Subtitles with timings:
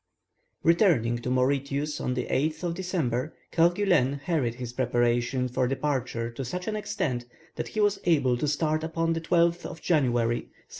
[0.63, 6.43] Returning to Mauritius on the 8th of December, Kerguelen hurried his preparations for departure to
[6.43, 10.53] such an extent that he was able to start upon the 12th of January, 1772.